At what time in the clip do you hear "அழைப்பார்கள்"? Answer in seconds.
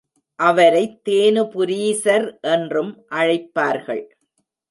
3.11-4.03